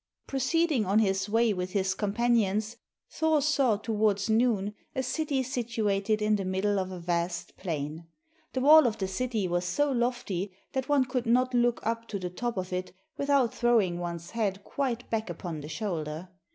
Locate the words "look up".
11.53-12.07